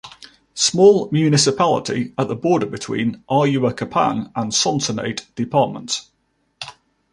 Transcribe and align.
Small 0.55 1.09
municipality 1.11 2.11
at 2.17 2.27
the 2.27 2.35
border 2.35 2.65
between 2.65 3.23
Ahuachapan 3.29 4.31
and 4.35 4.51
Sonsonate 4.51 5.25
Departments. 5.35 6.09